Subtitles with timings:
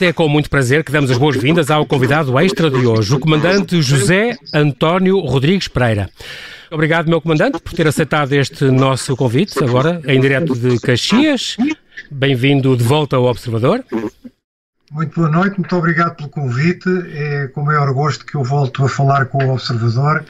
[0.00, 3.82] É com muito prazer que damos as boas-vindas ao convidado extra de hoje, o comandante
[3.82, 6.08] José António Rodrigues Pereira.
[6.70, 11.56] Obrigado, meu comandante, por ter aceitado este nosso convite, agora em direto de Caxias.
[12.10, 13.84] Bem-vindo de volta ao Observador.
[14.92, 16.88] Muito boa noite, muito obrigado pelo convite.
[17.12, 20.24] É com o maior gosto que eu volto a falar com o Observador,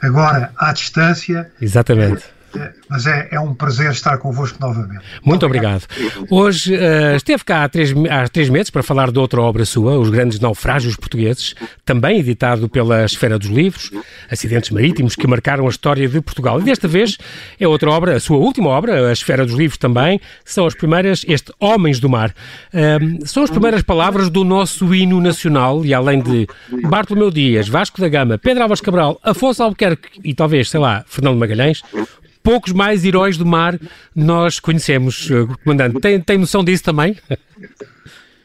[0.00, 1.48] agora à distância.
[1.60, 2.24] Exatamente.
[2.56, 5.02] É, mas é, é, um prazer estar convosco novamente.
[5.24, 5.86] Muito obrigado.
[5.90, 6.26] obrigado.
[6.30, 9.98] Hoje uh, esteve cá há três, há três meses para falar de outra obra sua,
[9.98, 13.90] Os Grandes Naufrágios Portugueses, também editado pela Esfera dos Livros,
[14.30, 16.60] acidentes marítimos que marcaram a história de Portugal.
[16.60, 17.16] E desta vez
[17.58, 21.24] é outra obra, a sua última obra, a Esfera dos Livros também, são as primeiras,
[21.26, 22.34] este Homens do Mar.
[22.72, 26.46] Uh, são as primeiras palavras do nosso hino nacional e além de
[26.88, 31.38] Bartolomeu Dias, Vasco da Gama, Pedro Álvares Cabral, Afonso Albuquerque e talvez, sei lá, Fernando
[31.38, 31.82] Magalhães,
[32.42, 33.78] poucos mais heróis do mar
[34.14, 36.00] nós conhecemos, eh, comandante.
[36.00, 37.16] Tem, tem noção disso também?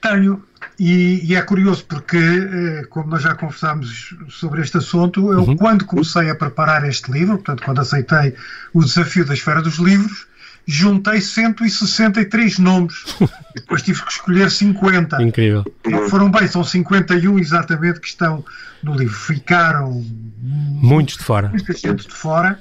[0.01, 0.43] Tenho,
[0.79, 5.57] e, e, é curioso porque, eh, como nós já conversámos sobre este assunto, eu uhum.
[5.57, 8.35] quando comecei a preparar este livro, portanto, quando aceitei
[8.73, 10.27] o desafio da esfera dos livros,
[10.67, 13.05] juntei 163 nomes.
[13.55, 15.23] Depois tive que escolher 50.
[15.23, 15.65] Incrível.
[16.09, 18.45] Foram bem, são 51 exatamente que estão
[18.83, 19.15] no livro.
[19.15, 20.05] Ficaram
[20.39, 21.49] muitos de fora.
[21.49, 22.59] Muita gente de fora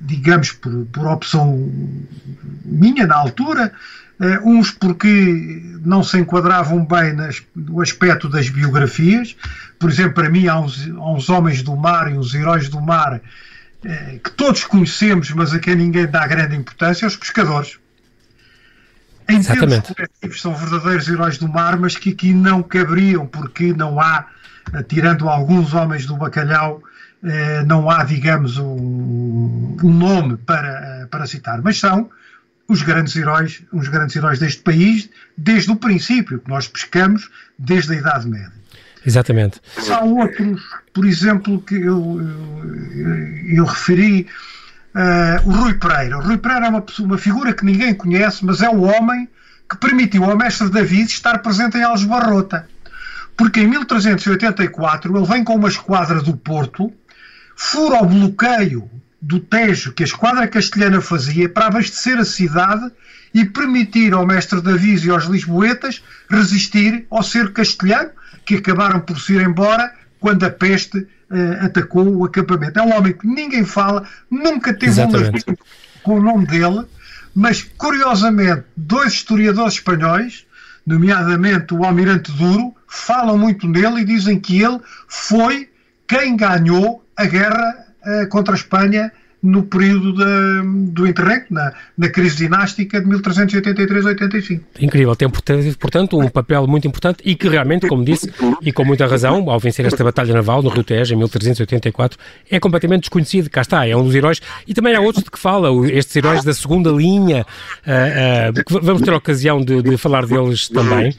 [0.00, 1.70] digamos, por, por opção
[2.64, 3.72] minha na altura,
[4.20, 9.36] uh, uns porque não se enquadravam bem nas, no aspecto das biografias.
[9.78, 12.80] Por exemplo, para mim, há uns, há uns homens do mar e uns heróis do
[12.80, 17.78] mar uh, que todos conhecemos, mas a quem ninguém dá grande importância, os pescadores.
[19.28, 19.94] Em Exatamente.
[19.94, 24.26] coletivos são verdadeiros heróis do mar, mas que aqui não caberiam, porque não há,
[24.72, 26.82] eh, tirando alguns homens do bacalhau,
[27.24, 32.08] eh, não há, digamos, um, um, nome para, para citar, mas são
[32.68, 37.94] os grandes heróis, os grandes heróis deste país desde o princípio, que nós pescamos desde
[37.94, 38.52] a Idade Média.
[39.04, 39.60] Exatamente.
[39.90, 44.26] Há outros, por exemplo, que eu, eu, eu referi,
[44.94, 46.18] uh, o Rui Pereira.
[46.18, 49.28] O Rui Pereira é uma, uma figura que ninguém conhece, mas é o homem
[49.68, 52.68] que permitiu ao mestre David estar presente em Algebarrota.
[53.36, 56.92] Porque em 1384 ele vem com uma esquadra do Porto
[57.60, 58.88] fura o bloqueio
[59.20, 62.88] do Tejo que a esquadra castelhana fazia para abastecer a cidade
[63.34, 68.10] e permitir ao mestre Davis e aos lisboetas resistir ao cerco castelhano,
[68.46, 72.78] que acabaram por se ir embora quando a peste uh, atacou o acampamento.
[72.78, 75.28] É um homem que ninguém fala, nunca teve Exatamente.
[75.28, 75.58] um navio
[76.04, 76.84] com o nome dele,
[77.34, 80.46] mas curiosamente, dois historiadores espanhóis,
[80.86, 85.68] nomeadamente o Almirante Duro, falam muito nele e dizem que ele foi
[86.06, 89.12] quem ganhou a guerra uh, contra a Espanha
[89.42, 94.60] no período de, do interregno, na, na, crise dinástica de 1383-85.
[94.80, 99.06] Incrível, tem portanto um papel muito importante e que realmente, como disse, e com muita
[99.06, 102.18] razão, ao vencer esta batalha naval no Rio Tejo em 1384,
[102.50, 105.38] é completamente desconhecido, cá está, é um dos heróis, e também há outros de que
[105.38, 107.46] fala, estes heróis da segunda linha,
[107.86, 111.14] uh, uh, que vamos ter a ocasião de, de falar deles também.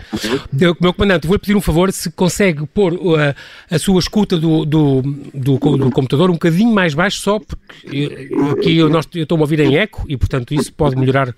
[0.59, 3.34] Eu, meu comandante, vou-lhe pedir um favor, se consegue pôr uh,
[3.72, 5.02] a sua escuta do, do,
[5.34, 8.09] do, do computador um bocadinho mais baixo, só porque
[8.52, 11.34] aqui eu, nós, eu estou a ouvir em eco e, portanto, isso pode melhorar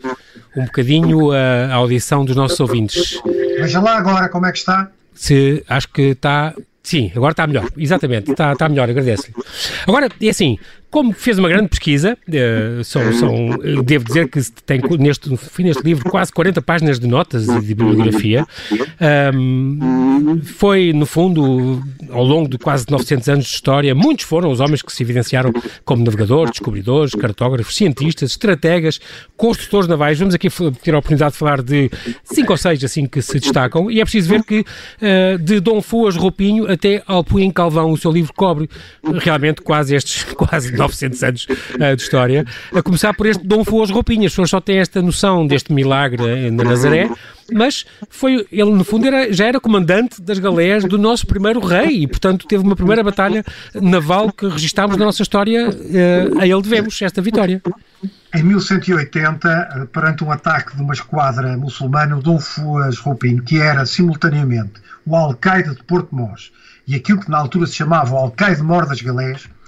[0.56, 3.22] um bocadinho a, a audição dos nossos ouvintes.
[3.26, 4.90] Veja lá agora como é que está.
[5.14, 9.36] Se, acho que está Sim, agora está melhor, exatamente, está, está melhor, agradeço-lhe.
[9.88, 10.58] Agora, é assim,
[10.92, 13.50] como fez uma grande pesquisa, uh, são, são,
[13.84, 15.30] devo dizer que tem neste,
[15.60, 18.46] neste livro quase 40 páginas de notas e de bibliografia.
[19.34, 21.82] Um, foi, no fundo,
[22.12, 25.54] ao longo de quase 900 anos de história, muitos foram os homens que se evidenciaram
[25.86, 29.00] como navegadores, descobridores, cartógrafos, cientistas, estrategas,
[29.38, 30.20] construtores navais.
[30.20, 30.50] Vamos aqui
[30.84, 31.90] ter a oportunidade de falar de
[32.26, 33.90] cinco ou seis assim que se destacam.
[33.90, 38.12] E é preciso ver que uh, de Dom Fuas Roupinho até Alpuim Calvão, o seu
[38.12, 38.70] livro cobre
[39.22, 43.90] realmente quase estes quase 900 anos uh, de história, a começar por este Dom Fuas
[43.90, 44.28] Roupinhas.
[44.28, 47.10] As pessoas só têm esta noção deste milagre na Nazaré,
[47.52, 52.04] mas foi, ele no fundo era, já era comandante das galés do nosso primeiro rei
[52.04, 53.44] e, portanto, teve uma primeira batalha
[53.76, 57.62] naval que registámos na nossa história, uh, a ele devemos esta vitória.
[58.34, 64.74] Em 1180, perante um ataque de uma esquadra muçulmana, Dom Fuas Roupinho, que era simultaneamente
[65.06, 66.52] o alcaide de Porto Mós
[66.88, 69.61] e aquilo que na altura se chamava o alcaide-mor das galés, eh,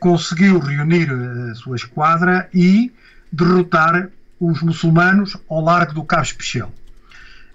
[0.00, 2.92] conseguiu reunir a sua esquadra e
[3.30, 4.08] derrotar
[4.40, 6.72] os muçulmanos ao largo do Cabo Especial.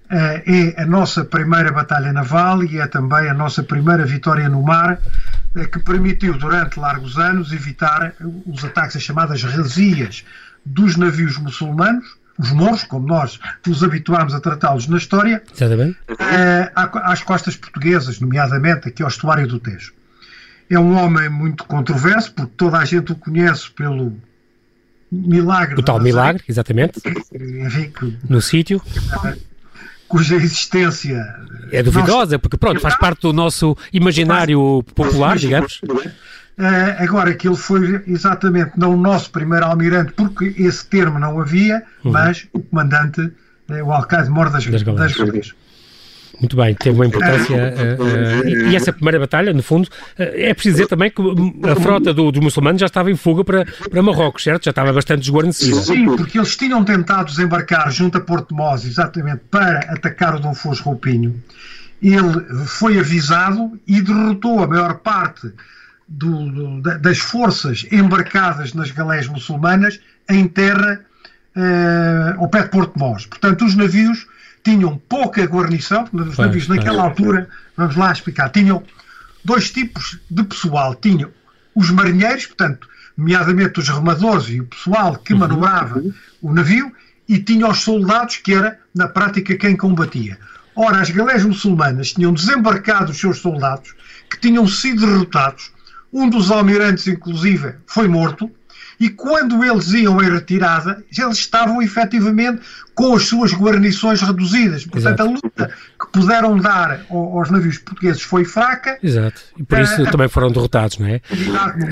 [0.09, 4.61] Eh, é a nossa primeira batalha naval e é também a nossa primeira vitória no
[4.61, 4.99] mar,
[5.55, 8.13] eh, que permitiu durante largos anos evitar
[8.45, 10.23] os ataques, as chamadas razias
[10.65, 12.05] dos navios muçulmanos,
[12.37, 15.41] os mouros, como nós nos habituámos a tratá-los na história,
[17.03, 19.93] às costas portuguesas, nomeadamente aqui ao estuário do Tejo.
[20.73, 24.17] É um homem muito controverso, porque toda a gente o conhece pelo
[25.11, 25.79] milagre.
[25.79, 26.99] O tal milagre, exatamente.
[27.31, 28.81] Enfim, que, no sítio.
[30.07, 31.23] Cuja existência.
[31.71, 35.79] É duvidosa, porque pronto, faz parte do nosso imaginário popular, digamos.
[35.83, 41.39] Uh, agora que ele foi exatamente não o nosso primeiro almirante, porque esse termo não
[41.39, 42.11] havia, uhum.
[42.11, 45.53] mas o comandante, uh, o alcaide-mor das, das, das Galinhas.
[46.39, 47.55] Muito bem, teve uma importância.
[47.55, 51.21] Uh, uh, e, e, essa primeira batalha, no fundo, uh, é preciso dizer também que
[51.69, 54.65] a frota do, dos muçulmanos já estava em fuga para, para Marrocos, certo?
[54.65, 55.75] Já estava bastante desguarnecida.
[55.81, 60.53] Sim, porque eles tinham tentado desembarcar junto a Porto Mós, exatamente para atacar o Dom
[60.53, 61.41] Foz Roupinho.
[62.01, 65.49] Ele foi avisado e derrotou a maior parte
[66.07, 69.99] do, do, das forças embarcadas nas galés muçulmanas
[70.29, 70.99] em terra
[72.37, 73.25] ao pé de Porto Mós.
[73.25, 74.27] Portanto, os navios
[74.63, 78.83] tinham pouca guarnição, os navios naquela altura, vamos lá explicar, tinham
[79.43, 80.95] dois tipos de pessoal.
[80.95, 81.29] Tinham
[81.75, 82.87] os marinheiros, portanto,
[83.17, 85.39] nomeadamente os remadores e o pessoal que uhum.
[85.39, 86.01] manobrava
[86.41, 86.91] o navio,
[87.27, 90.37] e tinham os soldados, que era, na prática, quem combatia.
[90.75, 93.93] Ora, as galés muçulmanas tinham desembarcado os seus soldados,
[94.29, 95.71] que tinham sido derrotados.
[96.11, 98.51] Um dos almirantes, inclusive, foi morto,
[98.99, 102.61] e quando eles iam em retirada, eles estavam efetivamente
[102.95, 104.85] com as suas guarnições reduzidas.
[104.85, 105.23] Portanto, Exato.
[105.23, 108.97] a luta que puderam dar aos navios portugueses foi fraca.
[109.01, 109.41] Exato.
[109.57, 111.21] E por isso uh, também foram derrotados, não é?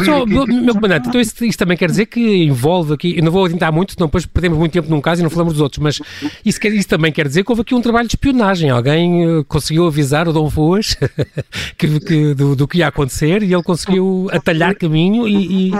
[0.06, 3.46] Só, meu, meu comandante, então isso, também quer dizer que envolve aqui, eu não vou
[3.46, 6.00] adiantar muito, senão depois perdemos muito tempo num caso e não falamos dos outros, mas
[6.46, 8.70] isso, quer, isso também quer dizer que houve aqui um trabalho de espionagem.
[8.70, 10.96] Alguém uh, conseguiu avisar o Dom Foas
[11.78, 15.72] que, que, do, do, que ia acontecer e ele conseguiu atalhar caminho e, e,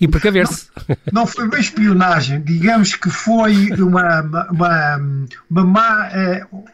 [0.00, 0.66] e precaver-se.
[1.12, 6.08] Não foi bem espionagem, digamos que foi uma, uma uma, uma má
[6.48, 6.64] uh,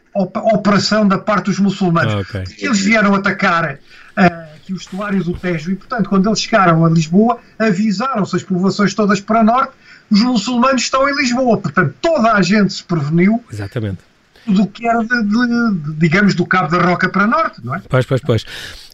[0.55, 2.15] operação da parte dos muçulmanos.
[2.15, 2.45] Ah, okay.
[2.59, 6.91] Eles vieram atacar uh, aqui o estuário do Tejo e, portanto, quando eles chegaram a
[6.91, 9.73] Lisboa, avisaram-se as povoações todas para norte,
[10.11, 11.59] os muçulmanos estão em Lisboa.
[11.59, 13.43] Portanto, toda a gente se preveniu.
[13.53, 13.99] Exatamente.
[14.47, 17.83] Do que era, de, de, de, digamos, do Cabo da Roca para norte, não é?
[17.87, 18.47] Pois, pois, pois.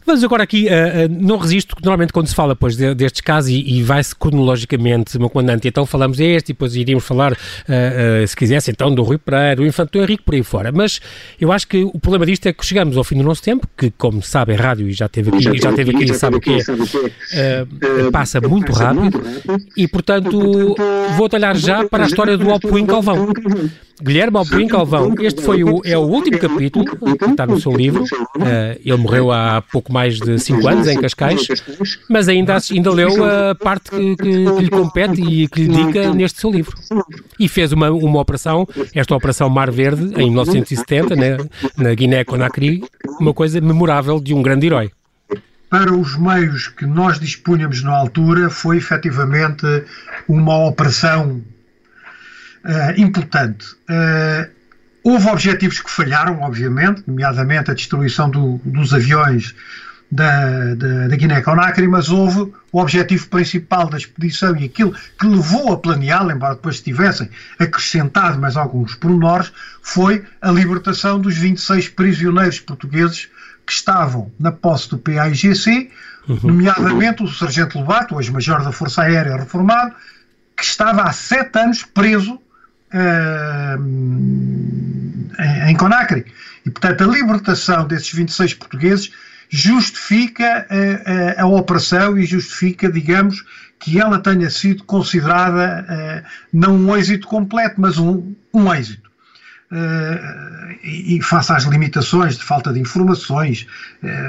[0.05, 3.49] Mas agora aqui, uh, uh, não resisto, normalmente quando se fala pois, de, destes casos
[3.49, 8.35] e, e vai-se cronologicamente, meu comandante, então falamos deste e depois iríamos falar, uh, se
[8.35, 10.71] quisesse, então do Rui Pereira, do Infante do Henrique, por aí fora.
[10.71, 11.01] Mas
[11.41, 13.89] eu acho que o problema disto é que chegamos ao fim do nosso tempo, que
[13.97, 16.59] como sabe é rádio e já teve aqui, já, já teve aqui, sabe o que
[17.33, 17.65] é,
[18.11, 19.23] passa muito rápido
[19.75, 20.75] e, portanto,
[21.17, 23.33] vou olhar já para a história do Alpuim Calvão.
[24.01, 28.03] Guilherme Alpuim Calvão, este foi o, é o último capítulo que está no seu livro.
[28.83, 31.47] ele morreu há pouco mais de 5 anos em Cascais,
[32.09, 36.13] mas ainda, ainda leu a parte que, que, que, lhe compete e que lhe dedica
[36.13, 36.75] neste seu livro.
[37.39, 41.23] E fez uma, uma operação, esta Operação Mar Verde, em 1970, na,
[41.77, 42.83] na Guiné-Conakry,
[43.21, 44.91] uma coisa memorável de um grande herói
[45.69, 49.65] para os meios que nós dispunhamos na altura, foi efetivamente
[50.27, 51.43] uma operação
[52.63, 53.65] uh, importante.
[53.89, 54.49] Uh,
[55.05, 59.55] houve objetivos que falharam, obviamente, nomeadamente a destruição do, dos aviões
[60.11, 65.73] da, da, da Guiné-Conakry, mas houve o objetivo principal da expedição e aquilo que levou
[65.73, 72.59] a planeá-la, embora depois tivessem acrescentado mais alguns pormenores, foi a libertação dos 26 prisioneiros
[72.59, 73.29] portugueses
[73.65, 75.89] que estavam na posse do PAIGC,
[76.29, 76.39] uhum.
[76.43, 79.95] nomeadamente o Sargento Lobato, hoje Major da Força Aérea reformado,
[80.55, 83.81] que estava há sete anos preso uh,
[85.67, 86.25] em Conakry.
[86.65, 89.11] E, portanto, a libertação desses 26 portugueses
[89.55, 93.41] justifica uh, uh, a operação e justifica, digamos,
[93.79, 99.09] que ela tenha sido considerada uh, não um êxito completo, mas um, um êxito.
[100.83, 103.65] e, e face às limitações de falta de informações,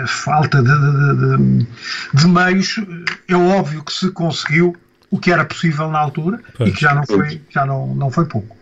[0.07, 1.67] falta de, de, de,
[2.15, 2.81] de, meios,
[3.29, 4.77] é óbvio que se conseguiu
[5.11, 6.71] o que era possível na altura pois.
[6.71, 8.56] e que já não foi, já não, não foi pouco.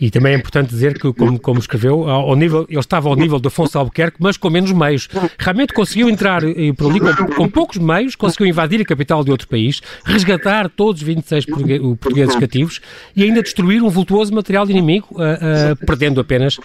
[0.00, 3.38] E também é importante dizer que, como, como escreveu, ao nível, ele estava ao nível
[3.38, 5.08] de Afonso Albuquerque, mas com menos meios.
[5.38, 9.30] Realmente conseguiu entrar eh, por ali com, com, poucos meios, conseguiu invadir a capital de
[9.30, 12.80] outro país, resgatar todos os 26 portugueses cativos
[13.14, 16.58] e ainda destruir um vultuoso material inimigo, uh, uh, perdendo apenas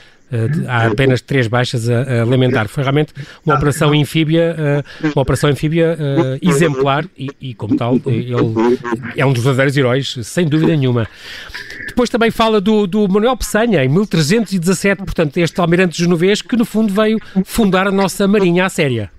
[0.67, 2.67] há apenas três baixas a, a, lamentar.
[2.67, 3.13] Foi realmente
[3.45, 4.55] uma operação anfíbia,
[5.03, 8.33] uh, uma operação anfíbia uh, exemplar e, e, como tal, ele
[9.15, 11.07] é um dos verdadeiros heróis, sem dúvida nenhuma.
[11.87, 16.65] Depois também fala do, do Manuel Peçanha, em 1317, portanto, este almirante genovês que no
[16.65, 19.11] fundo veio fundar a nossa marinha à séria.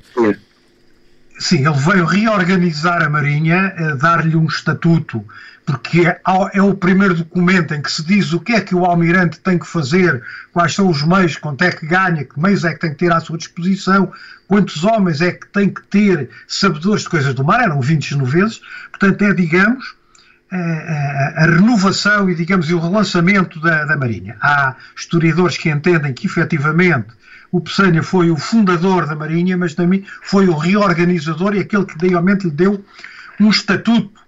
[1.39, 5.25] Sim, ele veio reorganizar a Marinha, dar-lhe um estatuto,
[5.69, 6.19] porque é,
[6.55, 9.59] é, o primeiro documento em que se diz o que é que o almirante tem
[9.59, 12.91] que fazer, quais são os meios, quanto é que ganha, que meios é que tem
[12.91, 14.11] que ter à sua disposição,
[14.47, 18.63] quantos homens é que tem que ter sabedores de coisas do mar, eram 20 vezes,
[18.91, 19.95] portanto é, digamos,
[20.51, 24.39] a, a, a, renovação e, digamos, o relançamento da, da Marinha.
[24.41, 27.09] Há historiadores que entendem que, efetivamente,
[27.51, 32.07] o Pessanha foi o fundador da Marinha, mas também foi o reorganizador e aquele que
[32.07, 32.85] realmente lhe deu
[33.41, 34.21] um estatuto,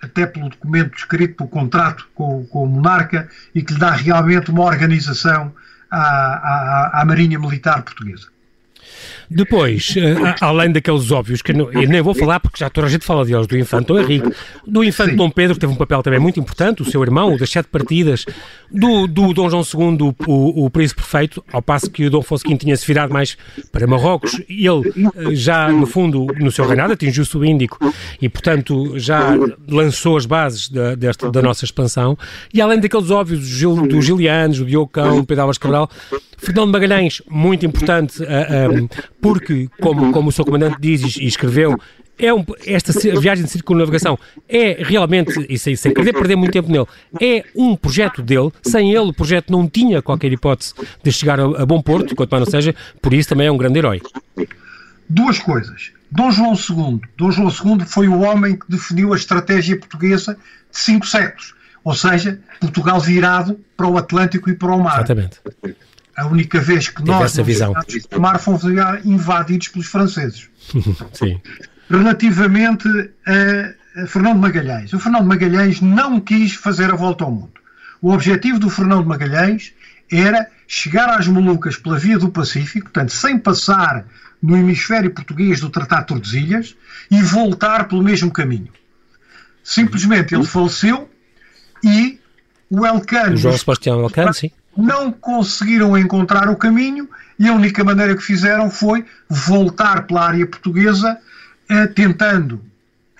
[0.00, 4.50] até pelo documento escrito, pelo contrato com, com o monarca, e que lhe dá realmente
[4.50, 5.52] uma organização
[5.90, 8.28] à, à, à Marinha Militar Portuguesa.
[9.30, 12.90] Depois, uh, além daqueles óbvios, que não, eu nem vou falar porque já toda a
[12.90, 14.30] gente fala deles, do Infante Dom Henrique,
[14.66, 15.16] do Infante Sim.
[15.16, 17.68] Dom Pedro, que teve um papel também muito importante, o seu irmão, o das sete
[17.68, 18.24] partidas,
[18.70, 22.48] do, do Dom João II, o, o príncipe perfeito, ao passo que o Dom Afonso
[22.48, 23.36] V tinha-se virado mais
[23.70, 27.78] para Marrocos, ele uh, já, no fundo, no seu reinado, atingiu-se o Índico
[28.20, 29.34] e, portanto, já
[29.68, 32.16] lançou as bases da, desta, da nossa expansão.
[32.52, 35.90] E além daqueles óbvios, dos Gil, do Gilianos, do Diocão, do Pedro Álvares Cabral,
[36.38, 38.81] Fernando Magalhães, muito importante, eh, um,
[39.20, 41.78] porque, como, como o seu comandante diz e escreveu,
[42.18, 46.70] é um, esta viagem de circunnavegação é realmente, e sem, sem querer perder muito tempo
[46.70, 46.86] nele,
[47.20, 48.50] é um projeto dele.
[48.62, 52.30] Sem ele, o projeto não tinha qualquer hipótese de chegar a, a bom porto, quanto
[52.30, 54.00] mais não seja, por isso também é um grande herói.
[55.08, 55.90] Duas coisas.
[56.10, 57.00] Dom João II.
[57.16, 60.34] Dom João II foi o homem que definiu a estratégia portuguesa
[60.70, 61.54] de cinco séculos.
[61.84, 64.98] Ou seja, Portugal virado para o Atlântico e para o mar.
[64.98, 65.40] Exatamente
[66.16, 67.74] a única vez que nós visão.
[68.18, 68.62] mar fomos
[69.04, 70.48] invadidos pelos franceses.
[71.12, 71.40] Sim.
[71.88, 72.88] Relativamente
[73.26, 74.92] a Fernando Magalhães.
[74.92, 77.52] O Fernando Magalhães não quis fazer a volta ao mundo.
[78.00, 79.72] O objetivo do Fernando Magalhães
[80.10, 84.04] era chegar às Molucas pela via do Pacífico, portanto, sem passar
[84.42, 86.76] no hemisfério português do Tratado de Tordesilhas
[87.10, 88.68] e voltar pelo mesmo caminho.
[89.62, 91.08] Simplesmente ele faleceu
[91.84, 92.18] e
[92.68, 93.36] o Elcano...
[93.36, 98.70] João Sebastião Elcano, sim não conseguiram encontrar o caminho e a única maneira que fizeram
[98.70, 101.18] foi voltar pela área portuguesa,
[101.68, 102.62] eh, tentando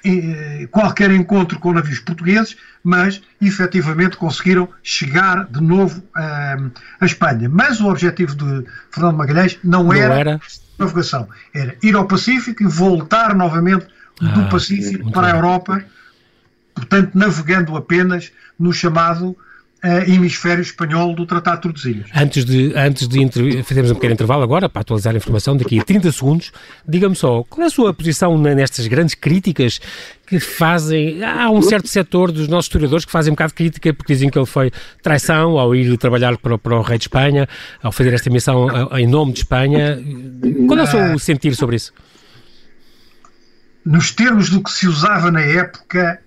[0.04, 6.56] eh, qualquer encontro com navios portugueses, mas efetivamente conseguiram chegar de novo eh,
[7.00, 7.48] à Espanha.
[7.48, 10.40] Mas o objetivo de Fernando Magalhães não, não era, era,
[10.78, 13.86] navegação, era ir ao Pacífico e voltar novamente
[14.20, 15.84] do ah, Pacífico para a Europa,
[16.74, 19.36] portanto, navegando apenas no chamado
[19.84, 22.06] uh, hemisfério espanhol do Tratado de Tordesilhas.
[22.14, 25.84] Antes de, antes de fazermos um pequeno intervalo agora, para atualizar a informação, daqui a
[25.84, 26.52] 30 segundos,
[26.88, 29.80] diga-me só, qual é a sua posição nestas grandes críticas
[30.26, 31.22] que fazem.
[31.22, 34.30] Há um certo setor dos nossos historiadores que fazem um bocado de crítica porque dizem
[34.30, 34.70] que ele foi
[35.02, 37.48] traição ao ir trabalhar para, para o rei de Espanha,
[37.82, 40.02] ao fazer esta missão em nome de Espanha.
[40.66, 41.92] Qual é o seu sentir sobre isso?
[43.84, 46.21] Nos termos do que se usava na época,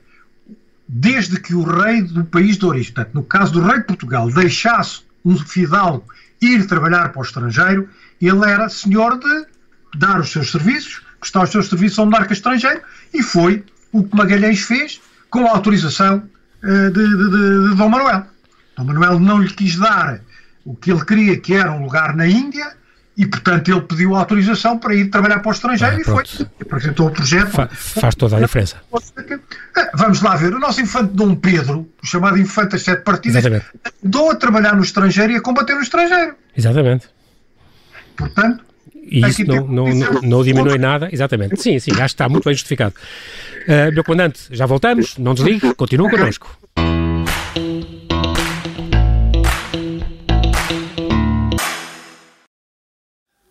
[0.88, 4.30] desde que o rei do país de origem, portanto, no caso do rei de Portugal,
[4.30, 6.06] deixasse um fidalgo
[6.42, 7.90] ir trabalhar para o estrangeiro,
[8.22, 9.46] ele era senhor de
[9.98, 12.82] dar os seus serviços, prestar os seus serviços ao monarca estrangeiro,
[13.14, 16.18] e foi o que Magalhães fez com a autorização
[16.64, 18.26] uh, de, de, de, de Dom Manuel.
[18.78, 20.20] Dom Manuel não lhe quis dar
[20.64, 22.76] o que ele queria, que era um lugar na Índia,
[23.18, 26.24] e, portanto, ele pediu autorização para ir trabalhar para o estrangeiro ah, e foi.
[26.62, 27.50] Apresentou o projeto.
[27.50, 28.78] Fa faz toda a diferença.
[29.76, 30.54] Ah, vamos lá ver.
[30.54, 33.46] O nosso infante Dom Pedro, o chamado infante das sete partidas,
[34.04, 36.36] andou a trabalhar no estrangeiro e a combater no estrangeiro.
[36.56, 37.08] Exatamente.
[38.18, 38.66] Portanto.
[39.08, 41.62] E isso não, não, não, não, diminui nada, exatamente.
[41.62, 42.96] Sim, sim, acho que está muito bem justificado.
[43.68, 46.58] Uh, meu comandante, já voltamos, não desligue, continua connosco.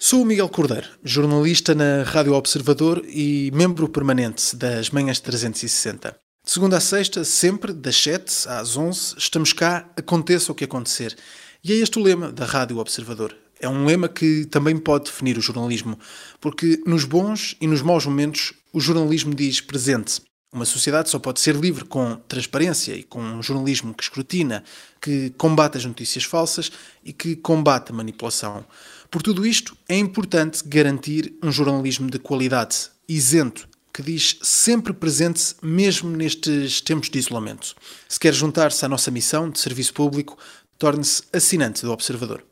[0.06, 6.14] Sou o Miguel Cordeiro, jornalista na Rádio Observador e membro permanente das Manhãs 360.
[6.44, 11.16] De segunda a sexta, sempre das 7 às 11, estamos cá, aconteça o que acontecer.
[11.64, 13.34] E é este o lema da Rádio Observador.
[13.58, 15.98] É um lema que também pode definir o jornalismo,
[16.38, 20.20] porque nos bons e nos maus momentos o jornalismo diz presente.
[20.52, 24.62] Uma sociedade só pode ser livre com transparência e com um jornalismo que escrutina,
[25.00, 26.70] que combate as notícias falsas
[27.02, 28.66] e que combate a manipulação.
[29.14, 35.54] Por tudo isto, é importante garantir um jornalismo de qualidade, isento, que diz sempre presente,
[35.62, 37.76] mesmo nestes tempos de isolamento.
[38.08, 40.36] Se quer juntar-se à nossa missão de serviço público,
[40.76, 42.44] torne-se assinante do Observador.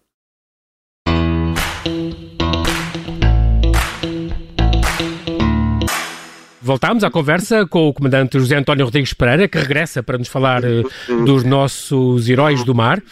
[6.62, 10.62] Voltámos à conversa com o comandante José António Rodrigues Pereira, que regressa para nos falar
[10.64, 12.98] uh, dos nossos heróis do mar.
[12.98, 13.02] Uh,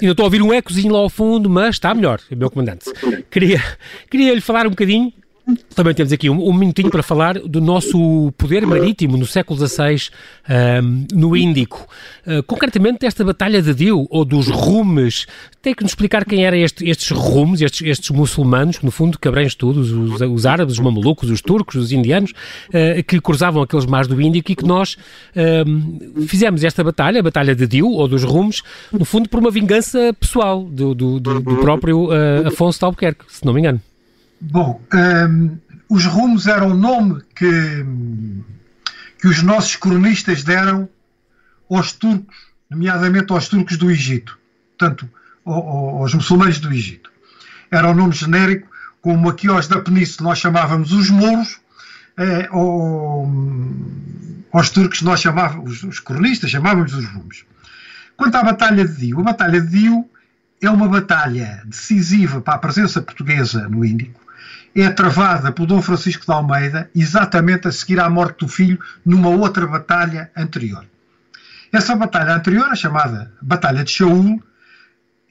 [0.00, 2.90] ainda estou a ouvir um ecozinho lá ao fundo, mas está melhor, meu comandante.
[3.30, 3.62] Queria,
[4.10, 5.12] queria lhe falar um bocadinho
[5.74, 10.08] também temos aqui um, um, minutinho para falar do nosso poder marítimo no século XVI
[10.82, 11.86] um, no Índico.
[12.24, 15.26] Uh, concretamente desta Batalha de Diu, ou dos Rumes.
[15.60, 19.26] Tem que nos explicar quem eram este, estes Rumes, estes, estes muçulmanos, no fundo que
[19.26, 23.86] abrange todos, os, os, árabes, os mamelucos, os turcos, os indianos, uh, que cruzavam aqueles
[23.86, 24.96] mares do Índico e que nós
[26.26, 30.14] fizemos esta batalha, a Batalha de Diu, ou dos Rumes, no fundo por uma vingança
[30.18, 33.80] pessoal do, do, do, do próprio uh, Afonso de Albuquerque, se não me engano.
[34.44, 35.56] Bom, um,
[35.88, 37.86] os rumos eram o nome que,
[39.20, 40.88] que os nossos cronistas deram
[41.70, 42.36] aos turcos,
[42.68, 44.36] nomeadamente aos turcos do Egito,
[44.76, 45.08] portanto,
[45.46, 47.08] aos muçulmanos do Egito.
[47.70, 48.68] Era um nome genérico,
[49.00, 51.60] como aqui aos da Península nós chamávamos os mouros,
[52.18, 52.48] eh,
[54.52, 57.44] aos turcos nós chamávamos, os cronistas chamávamos os rumos.
[58.16, 60.04] Quanto à Batalha de Dio, a Batalha de Dio
[60.60, 64.21] é uma batalha decisiva para a presença portuguesa no Índico,
[64.74, 69.28] é travada por Dom Francisco de Almeida exatamente a seguir à morte do filho numa
[69.28, 70.84] outra batalha anterior.
[71.72, 74.42] Essa batalha anterior, a chamada Batalha de Shaul,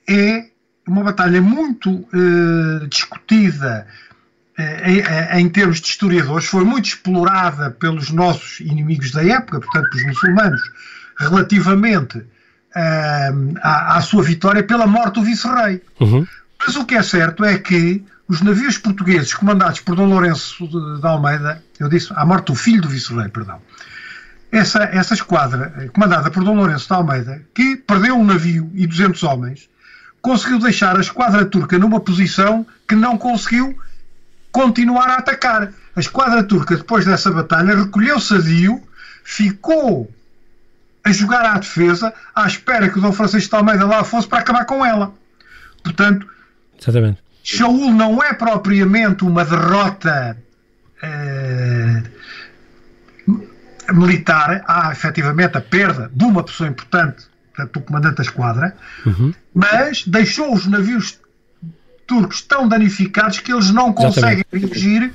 [0.09, 0.45] é
[0.87, 3.87] uma batalha muito eh, discutida
[4.57, 9.93] eh, em, em, termos de historiadores, foi muito explorada pelos nossos inimigos da época, portanto,
[9.93, 10.61] os muçulmanos,
[11.17, 12.23] relativamente
[12.75, 13.31] eh,
[13.61, 15.81] à, à, sua vitória pela morte do vice-rei.
[15.99, 16.25] Uhum.
[16.59, 21.05] Mas o que é certo é que os navios portugueses comandados por Dom Lourenço de
[21.05, 23.61] Almeida, eu disse, à morte do filho do vice-rei, perdão,
[24.49, 28.87] essa, essa esquadra, eh, comandada por Dom Lourenço de Almeida, que perdeu um navio e
[28.87, 29.69] 200 homens,
[30.21, 33.77] conseguiu deixar a esquadra turca numa posição que não conseguiu
[34.49, 35.73] continuar a atacar.
[35.93, 38.81] A esquadra turca, depois dessa batalha, recolheu-se a Dio,
[39.25, 40.09] ficou
[41.03, 44.39] a jogar à defesa, à espera que o Dom Francisco de Almeida lá fosse para
[44.39, 45.13] acabar com ela.
[45.83, 46.25] Portanto,
[46.81, 47.21] Exatamente.
[47.43, 50.37] Shaul não é propriamente uma derrota
[51.01, 52.03] eh,
[53.93, 59.33] militar, há efetivamente a perda de uma pessoa importante, portanto, o comandante da esquadra, uhum.
[59.53, 61.19] mas deixou os navios
[62.05, 65.11] turcos tão danificados que eles não conseguem dirigir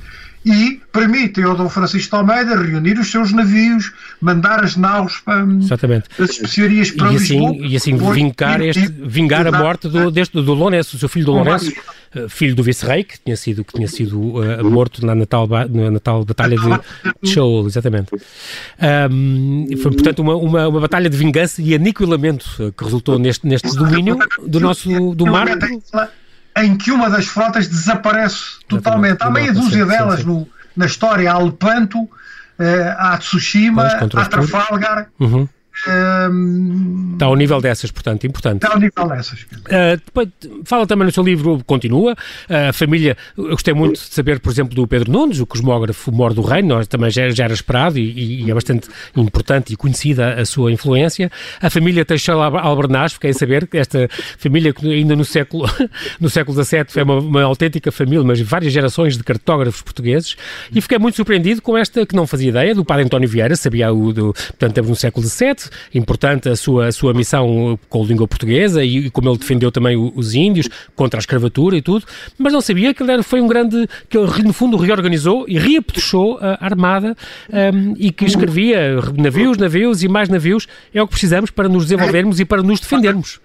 [0.46, 5.44] e permitem ao Dom Francisco de Almeida reunir os seus navios, mandar as naus para
[5.44, 6.08] Exatamente.
[6.20, 7.66] as especiarias para e assim, Lisboa.
[7.66, 11.32] E assim vingar, este, vingar a morte do, deste, do Lourenço, o seu filho do
[11.32, 11.72] Lourenço,
[12.14, 15.90] eh, filho do vice-rei, que tinha sido, que tinha sido uh, morto na natal, na
[15.90, 18.14] natal batalha de Shaul, exatamente.
[19.10, 23.44] Um, foi, portanto, uma, uma, uma, batalha de vingança e aniquilamento eh, que resultou neste,
[23.48, 25.48] neste domínio do nosso do mar
[26.56, 29.18] em que uma das frotas desaparece totalmente.
[29.20, 31.30] Há meia dúzia delas no, na história.
[31.30, 32.10] Há Lepanto, uh,
[32.96, 35.08] há Tsushima, há Trafalgar.
[35.20, 35.48] Uhum.
[35.88, 38.62] Um, está ao nível dessas, portanto, importante.
[38.62, 39.40] Está ao nível dessas.
[39.42, 40.28] Uh, depois,
[40.64, 44.50] fala também no seu livro, continua, uh, a família, eu gostei muito de saber, por
[44.50, 47.98] exemplo, do Pedro Nunes, o cosmógrafo mor do reino, nós também já, já era esperado
[47.98, 51.30] e, e, é bastante importante e conhecida a sua influência.
[51.60, 54.08] A família Teixeira Albernaz, fiquei a saber que esta
[54.38, 55.68] família que ainda no século,
[56.20, 60.36] no século XVII foi uma, uma autêntica família, mas várias gerações de cartógrafos portugueses
[60.72, 63.92] e fiquei muito surpreendido com esta, que não fazia ideia, do padre António Vieira, sabia
[63.92, 68.06] o, do, portanto, teve no século XVII, importante a sua, a sua missão com a
[68.06, 72.04] língua portuguesa e, e como ele defendeu também os índios contra a escravatura e tudo,
[72.38, 76.38] mas não sabia que ele foi um grande, que ele no fundo reorganizou e reapetuchou
[76.40, 77.16] a armada
[77.50, 81.84] um, e que escrevia navios, navios e mais navios, é o que precisamos para nos
[81.84, 83.40] desenvolvermos e para nos defendermos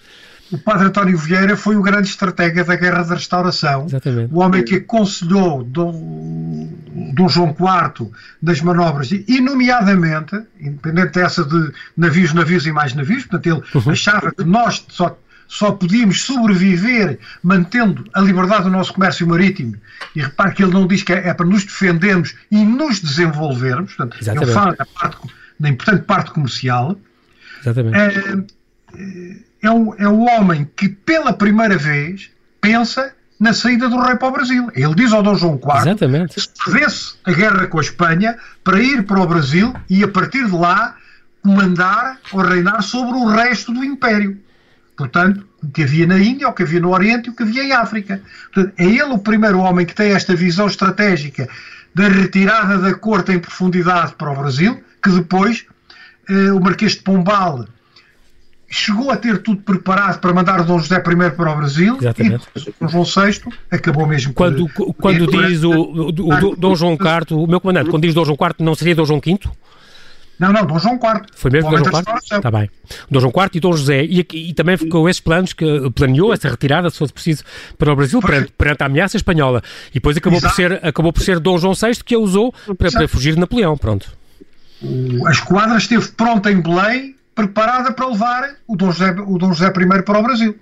[0.52, 4.34] o padre António Vieira foi o grande estratega da Guerra da Restauração, Exatamente.
[4.34, 6.70] o homem que aconselhou Dom,
[7.14, 8.12] Dom João IV
[8.42, 13.92] das manobras, e nomeadamente, independente dessa de navios, navios e mais navios, portanto ele uhum.
[13.92, 19.76] achava que nós só, só podíamos sobreviver mantendo a liberdade do nosso comércio marítimo,
[20.16, 23.94] e repare que ele não diz que é, é para nos defendermos e nos desenvolvermos,
[23.94, 24.50] portanto Exatamente.
[24.50, 25.18] ele fala da, parte,
[25.58, 26.98] da importante parte comercial.
[27.62, 27.98] Exatamente.
[27.98, 34.16] É, é o, é o homem que pela primeira vez pensa na saída do rei
[34.16, 34.70] para o Brasil.
[34.76, 36.36] Ele diz ao Dom João IV Exatamente.
[36.36, 40.46] que perdesse a guerra com a Espanha para ir para o Brasil e a partir
[40.46, 40.96] de lá
[41.44, 44.40] comandar ou reinar sobre o resto do Império.
[44.96, 47.64] Portanto, o que havia na Índia, o que havia no Oriente e o que havia
[47.64, 48.22] em África.
[48.54, 51.50] Portanto, é ele o primeiro homem que tem esta visão estratégica
[51.96, 55.66] da retirada da corte em profundidade para o Brasil, que depois
[56.30, 57.66] eh, o Marquês de Pombal
[58.72, 62.48] chegou a ter tudo preparado para mandar Dom José I para o Brasil Exatamente.
[62.56, 66.94] e Dom João VI acabou mesmo quando, por, quando diz o, o, o, Dom João
[66.94, 69.40] IV, o meu comandante, quando diz Dom João IV, não seria Dom João V?
[70.40, 71.26] Não, não, Dom João IV.
[71.36, 72.38] Foi mesmo Dom João IV?
[72.38, 72.68] Está bem.
[73.12, 74.04] Dom João IV e Dom José.
[74.06, 77.44] E, e também ficou esses planos que planeou essa retirada, se fosse preciso,
[77.78, 79.62] para o Brasil, perante, perante, a ameaça espanhola.
[79.92, 82.90] E depois acabou por, ser, acabou por ser Dom João VI que a usou para,
[82.90, 83.78] para fugir de Napoleão.
[83.78, 84.12] Pronto.
[85.28, 89.68] A esquadra esteve pronta em Belém, preparada para levar o Dom José, o Dom José
[89.68, 90.60] I para o Brasil.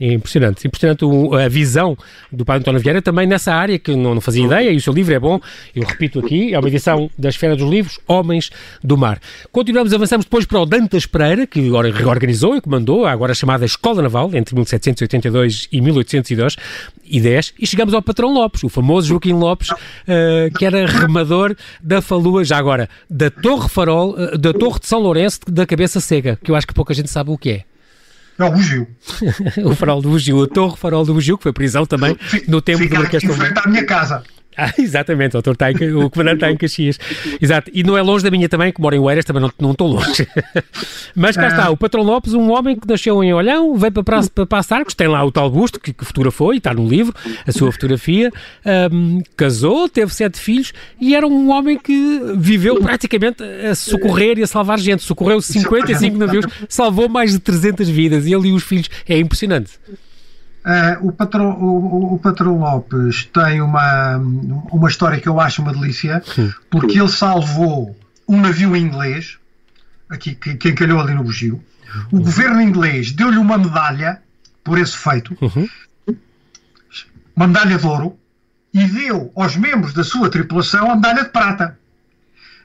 [0.00, 1.94] É impressionante, impressionante a visão
[2.32, 4.94] do Padre António Vieira também nessa área que não, não fazia ideia e o seu
[4.94, 5.38] livro é bom,
[5.76, 8.50] eu repito aqui, é uma edição da Esfera dos Livros, Homens
[8.82, 9.20] do Mar.
[9.52, 14.00] Continuamos, avançamos depois para o Dantas Pereira, que reorganizou e comandou a agora chamada Escola
[14.00, 16.56] Naval entre 1782 e 1802
[17.04, 19.76] e 10 e chegamos ao Patrão Lopes, o famoso Joaquim Lopes, uh,
[20.56, 25.00] que era remador da falua, já agora, da Torre Farol, uh, da Torre de São
[25.00, 27.69] Lourenço da Cabeça Cega, que eu acho que pouca gente sabe o que é.
[28.40, 28.88] É o Bugio.
[29.64, 32.16] o farol do Bugio, a Torre Farol do Bugio, que foi prisão também
[32.48, 33.48] no tempo do Marquês de Pombal.
[33.64, 34.22] à minha casa.
[34.60, 36.98] Ah, exatamente, o, está em, o comandante está em Caxias.
[37.40, 39.70] Exato, e não é longe da minha também, que moro em Oeiras, também não, não
[39.72, 40.28] estou longe.
[41.16, 44.22] Mas cá está, o Patrão Lopes, um homem que nasceu em Olhão, veio para, para,
[44.28, 47.14] para Passo Arcos, tem lá o tal busto, que, que fotografou, e está no livro,
[47.46, 48.30] a sua fotografia,
[48.92, 54.42] um, casou, teve sete filhos, e era um homem que viveu praticamente a socorrer e
[54.42, 55.02] a salvar gente.
[55.02, 59.70] Socorreu 55 navios, salvou mais de 300 vidas, e ele e os filhos, é impressionante.
[60.60, 65.72] Uh, o, patrão, o, o, patrão Lopes tem uma, uma história que eu acho uma
[65.72, 66.22] delícia,
[66.68, 67.96] porque ele salvou
[68.28, 69.38] um navio inglês,
[70.08, 71.64] aqui, que, que encalhou ali no bugio.
[72.12, 72.22] O uhum.
[72.22, 74.20] governo inglês deu-lhe uma medalha
[74.62, 75.68] por esse feito, uhum.
[77.34, 78.18] uma medalha de ouro,
[78.72, 81.79] e deu aos membros da sua tripulação a medalha de prata.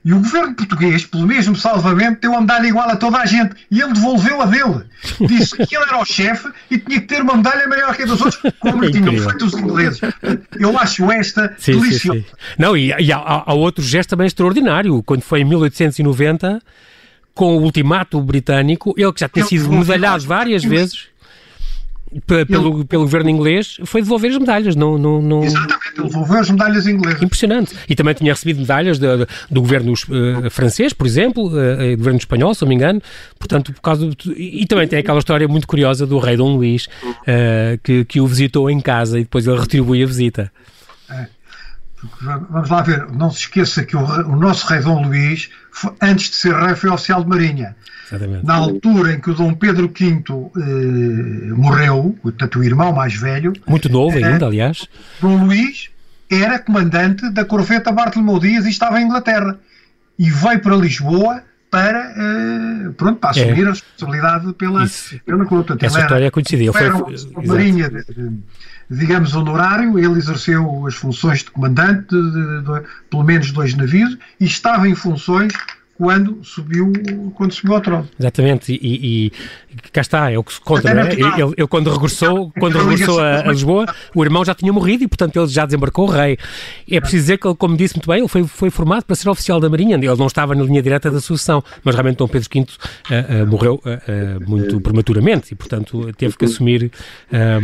[0.05, 3.55] E o governo português, pelo mesmo salvamento, deu medalha igual a toda a gente.
[3.71, 4.83] E ele devolveu a dele.
[5.27, 8.05] Disse que ele era o chefe e tinha que ter uma medalha maior que a
[8.05, 9.99] dos outros, como lhe tinham feito os ingleses.
[10.59, 12.19] Eu acho esta sim, deliciosa.
[12.19, 12.35] Sim, sim.
[12.55, 15.01] Não, e, e há, há, outro gesto também extraordinário.
[15.01, 16.61] Quando foi em 1890,
[17.33, 21.07] com o ultimato britânico, ele que já tinha sido medalhado várias vezes
[22.21, 24.75] pelo, pelo governo inglês foi devolver as medalhas.
[24.75, 25.43] Não, não, não...
[25.43, 27.21] Exatamente, ele devolveu as medalhas inglesas.
[27.21, 27.75] Impressionante.
[27.89, 31.97] E também tinha recebido medalhas de, de, do governo uh, francês, por exemplo, uh, do
[31.97, 33.01] governo espanhol, se não me engano.
[33.37, 36.87] Portanto, por causa do, e também tem aquela história muito curiosa do rei Dom Luís,
[37.03, 40.51] uh, que, que o visitou em casa e depois ele retribui a visita.
[41.09, 41.27] É.
[42.49, 46.29] Vamos lá ver, não se esqueça que o, o nosso rei Dom Luís, foi, antes
[46.29, 47.75] de ser rei, foi oficial de marinha.
[48.07, 48.45] Exatamente.
[48.45, 50.23] Na altura em que o Dom Pedro V
[50.57, 53.53] eh, morreu, portanto o irmão mais velho.
[53.67, 54.87] Muito novo eh, ainda, aliás.
[55.19, 55.89] Dom Luís
[56.29, 59.57] era comandante da corveta Bartolomeu Dias e estava em Inglaterra.
[60.17, 61.43] E veio para Lisboa
[61.75, 63.65] para, eh, pronto, para assumir é.
[63.65, 65.19] a responsabilidade pela, Isso.
[65.25, 65.85] pela corveta.
[65.85, 66.71] Essa história é conhecida.
[66.71, 68.39] Foi, foi, marinha de, de,
[68.89, 74.45] digamos, honorário, ele exerceu as funções de comandante de, de, pelo menos dois navios e
[74.45, 75.51] estava em funções
[75.97, 76.91] quando subiu,
[77.35, 78.09] quando subiu ao trono.
[78.19, 79.31] Exatamente, e, e,
[79.93, 81.13] cá está, é o que se conta, não é?
[81.13, 85.07] Ele, ele, quando regressou, quando regressou a, a, Lisboa, o irmão já tinha morrido e,
[85.07, 86.37] portanto, ele já desembarcou o rei.
[86.89, 89.29] É preciso dizer que ele, como disse muito bem, ele foi, foi formado para ser
[89.29, 92.49] oficial da Marinha, ele não estava na linha direta da sucessão, mas realmente Dom Pedro
[92.53, 96.91] V uh, uh, morreu uh, muito prematuramente e, portanto, teve que assumir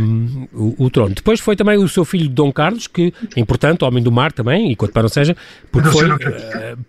[0.00, 1.14] um, o, o, trono.
[1.14, 4.72] Depois foi também o seu filho Dom Carlos, que é importante, homem do mar também,
[4.72, 5.36] e quanto para não seja,
[5.70, 6.08] porque foi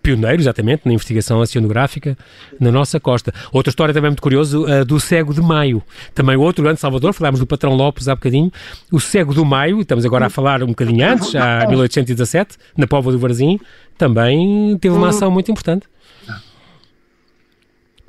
[0.02, 2.16] pioneiro, exatamente, na investigação oceanográfica
[2.60, 3.32] na nossa costa.
[3.52, 5.82] Outra história também muito curiosa, do Cego de Maio.
[6.14, 8.50] Também outro grande Salvador, falámos do Patrão Lopes há bocadinho.
[8.90, 13.12] O Cego do Maio, estamos agora a falar um bocadinho antes, já 1817, na Póvoa
[13.12, 13.58] do Varzim,
[13.96, 15.86] também teve uma ação muito importante.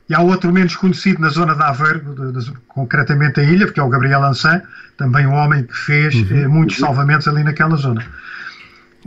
[0.08, 3.80] E há outro menos conhecido na zona de Aveiro, de, de, concretamente a ilha, porque
[3.80, 4.62] é o Gabriel Ansan,
[4.98, 6.38] também um homem que fez uhum.
[6.38, 8.06] eh, muitos salvamentos ali naquela zona.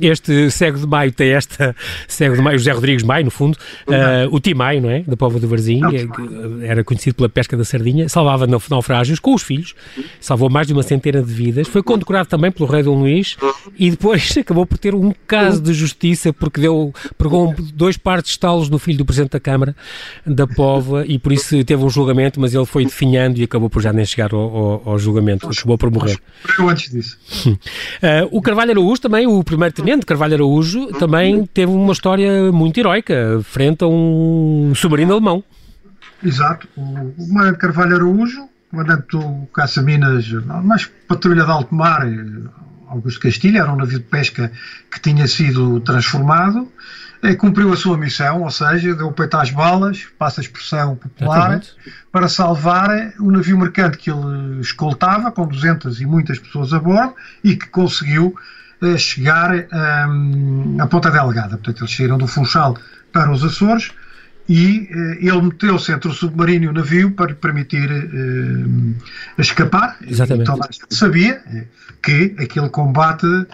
[0.00, 1.74] Este cego de Maio tem esta,
[2.06, 3.56] cego de Maio, José Rodrigues Maio, no fundo,
[3.86, 5.00] uh, o Timaio, não é?
[5.00, 5.80] Da Póvoa do Varzim,
[6.62, 9.74] era conhecido pela pesca da sardinha, salvava naufrágios com os filhos,
[10.20, 13.36] salvou mais de uma centena de vidas, foi condecorado também pelo rei Dom Luís
[13.78, 18.32] e depois acabou por ter um caso de justiça porque deu, pegou dois partes de
[18.32, 19.74] estalos no filho do Presidente da Câmara
[20.26, 23.82] da Póvoa e por isso teve um julgamento, mas ele foi definhando e acabou por
[23.82, 26.18] já nem chegar ao, ao, ao julgamento, acabou por morrer.
[26.58, 27.18] Eu antes disso.
[27.46, 32.78] Uh, o Carvalho Araújo também, o primeiro Tenente Carvalho Araújo também teve uma história muito
[32.78, 35.42] heroica frente a um submarino alemão.
[36.22, 36.68] Exato.
[36.76, 40.30] O comandante Carvalho Araújo, comandante do Caça-Minas,
[40.62, 42.06] mais patrulha de alto mar,
[42.86, 44.52] Augusto Castilho, era um navio de pesca
[44.92, 46.70] que tinha sido transformado,
[47.38, 51.62] cumpriu a sua missão, ou seja, deu o peito às balas, passa a expressão popular,
[52.12, 57.14] para salvar o navio mercante que ele escoltava, com 200 e muitas pessoas a bordo,
[57.42, 58.36] e que conseguiu
[58.96, 59.50] chegar
[60.08, 61.56] um, à Ponta Delgada.
[61.56, 62.76] Portanto, eles saíram do Funchal
[63.12, 63.90] para os Açores
[64.48, 68.94] e uh, ele meteu-se entre o submarino e o navio para lhe permitir uh,
[69.36, 69.98] escapar.
[70.06, 70.50] Exatamente.
[70.50, 71.42] Então, sabia
[72.02, 73.46] que aquele combate uh,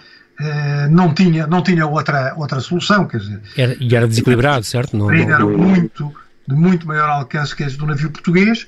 [0.89, 3.05] não tinha, não tinha outra, outra solução.
[3.07, 4.95] Quer dizer, era, e era desequilibrado, certo?
[4.95, 6.13] Não, não, era muito,
[6.47, 8.65] de muito maior alcance que esse do navio português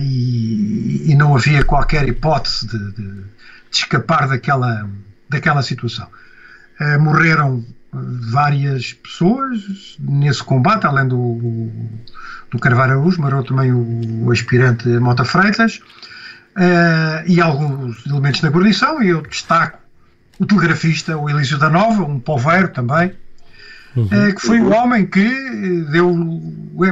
[0.00, 3.24] e, e, não havia qualquer hipótese de, de,
[3.76, 4.88] de escapar daquela,
[5.28, 6.08] daquela situação.
[7.00, 11.70] morreram várias pessoas nesse combate, além do,
[12.50, 15.80] do Carvalho Araújo, morreu também o, o aspirante Mota Freitas
[16.56, 19.78] uh, e alguns elementos da guarnição, e eu destaco
[20.38, 23.14] o telegrafista, o Elísio da Nova, um poveiro também,
[23.94, 24.04] uhum.
[24.04, 26.14] uh, que foi o homem que deu,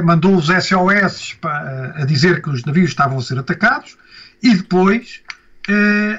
[0.03, 3.97] mandou os SOS para, a dizer que os navios estavam a ser atacados
[4.41, 5.24] e depois uh,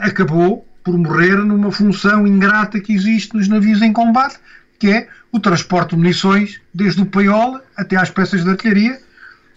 [0.01, 4.37] acabou por morrer numa função ingrata que existe nos navios em combate,
[4.79, 9.01] que é o transporte de munições desde o paiola até às peças de artilharia.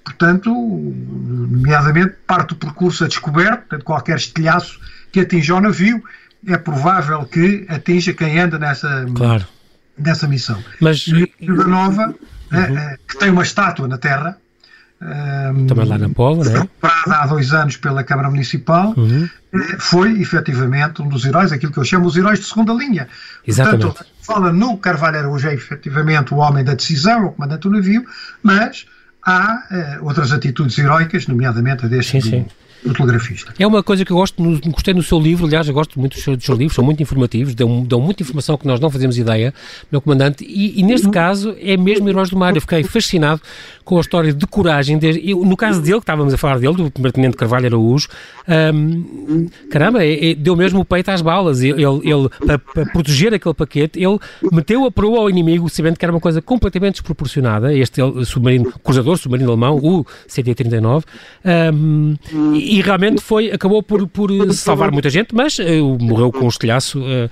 [0.03, 4.79] Portanto, nomeadamente, parte do percurso a descoberto, portanto, qualquer estilhaço
[5.11, 6.03] que atinja o navio,
[6.47, 9.45] é provável que atinja quem anda nessa, claro.
[9.97, 10.63] nessa missão.
[10.79, 11.05] Mas...
[11.07, 12.15] E a Nova,
[12.51, 12.77] uhum.
[12.77, 14.37] é, que tem uma estátua na Terra,
[15.67, 16.67] também lá na Pova, não é?
[16.83, 19.29] há dois anos pela Câmara Municipal, uhum.
[19.51, 23.07] Eh, foi efetivamente um dos heróis, aquilo que eu chamo os heróis de segunda linha.
[23.47, 23.85] Exatamente.
[23.85, 28.05] Portanto, fala no Carvalho Araújo é efetivamente o homem da decisão, o comandante do navio,
[28.43, 28.85] mas
[29.25, 29.63] há
[29.99, 32.21] uh, outras atitudes heroicas, nomeadamente a deste.
[32.21, 32.45] Sim, sim
[32.83, 33.53] do telegrafista.
[33.59, 36.13] É uma coisa que eu gosto, no, gostei no seu livro, aliás, eu gosto muito
[36.13, 38.89] dos seus, dos seus livros, são muito informativos, dão, dão muita informação que nós não
[38.89, 39.53] fazemos ideia,
[39.91, 41.11] meu comandante, e, e neste uhum.
[41.11, 42.55] caso é mesmo Heróis do Mar.
[42.55, 43.41] Eu fiquei fascinado
[43.89, 44.99] com a história de coragem.
[44.99, 48.07] De, eu, no caso dele, que estávamos a falar dele, do Tenente Carvalho Araújo,
[49.71, 51.61] caramba, é, é, deu mesmo o peito às balas.
[51.63, 54.19] Ele, ele para, para, proteger aquele paquete, ele
[54.51, 57.73] meteu a proa ao inimigo, sabendo que era uma coisa completamente desproporcionada.
[57.73, 61.03] Este submarino, cruzador submarino alemão, o CT-39,
[61.73, 62.15] um,
[62.69, 66.99] e realmente foi, acabou por, por salvar muita gente, mas uh, morreu com um estilhaço
[67.01, 67.29] uh,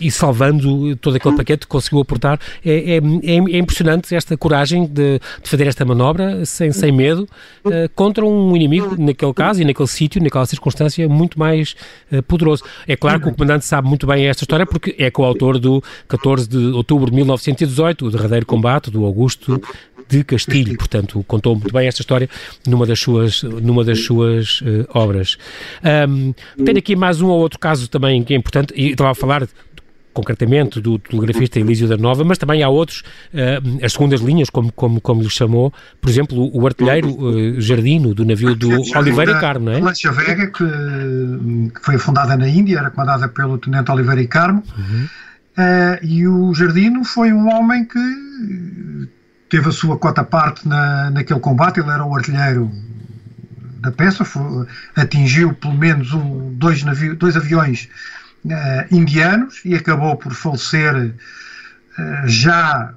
[0.00, 2.40] e salvando todo aquele paquete, conseguiu aportar.
[2.64, 7.28] É, é, é, é impressionante esta coragem de, de, fazer esta manobra sem, sem medo
[7.94, 11.76] contra um inimigo, naquele caso e naquele sítio, naquela circunstância, muito mais
[12.26, 12.64] poderoso.
[12.86, 16.48] É claro que o comandante sabe muito bem esta história porque é coautor do 14
[16.48, 19.60] de outubro de 1918, o derradeiro combate do Augusto
[20.08, 22.28] de Castilho, portanto, contou muito bem esta história
[22.66, 25.36] numa das suas, numa das suas uh, obras.
[26.08, 26.32] Um,
[26.64, 29.48] tenho aqui mais um ou outro caso também que é importante, e estava a falar
[30.16, 33.00] concretamente do telegrafista Elísio da Nova, mas também há outros,
[33.34, 38.14] uh, as segundas linhas, como, como, como lhe chamou, por exemplo, o artilheiro uh, Jardino,
[38.14, 39.78] do navio do Oliveira e Carmo, não é?
[39.78, 40.64] Lancia Vega, que,
[41.74, 45.04] que, foi fundada na Índia, era comandada pelo tenente Oliveira e Carmo, uhum.
[45.04, 47.98] uh, e o Jardino foi um homem que
[49.48, 52.70] teve a sua cota parte na, naquele combate, ele era o artilheiro
[53.80, 57.88] da peça, foi, atingiu pelo menos um, dois, navio, dois aviões
[58.44, 62.94] uh, indianos e acabou por falecer uh, já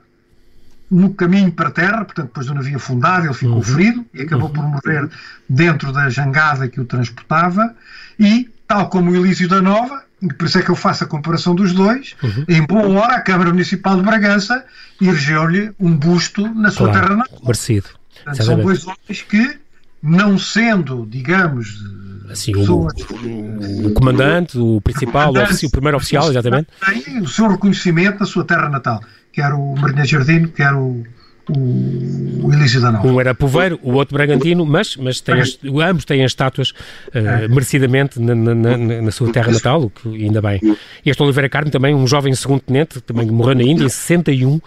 [0.90, 3.62] no caminho para a terra, portanto, depois do navio afundado, ele ficou uhum.
[3.62, 4.54] ferido e acabou uhum.
[4.54, 5.10] por morrer
[5.48, 7.76] dentro da jangada que o transportava
[8.20, 10.04] e, tal como o Elísio da Nova,
[10.38, 12.16] por isso é que eu faço a comparação dos dois.
[12.22, 12.46] Uhum.
[12.48, 14.66] Em boa hora, a Câmara Municipal de Bragança
[15.02, 17.40] erigeu-lhe um busto na sua claro, terra natal.
[17.44, 17.88] Merecido.
[18.16, 19.58] Portanto, são dois homens que,
[20.04, 21.84] não sendo, digamos,
[22.30, 26.68] assim, pessoas, o, o, comandante, o principal, o, o primeiro oficial, exatamente.
[26.86, 29.02] Tem o seu reconhecimento na sua terra natal,
[29.32, 31.04] quer o Marinha Jardino, quer o,
[31.58, 33.08] o, Elísio da Nova.
[33.08, 38.20] Um era Poveiro, o outro Bragantino, mas, mas as, ambos têm as estátuas uh, merecidamente
[38.20, 40.60] na, na, na, sua terra natal, o que ainda bem.
[41.06, 44.60] Este Oliveira Carmo também, um jovem segundo tenente, também morreu na Índia em 61,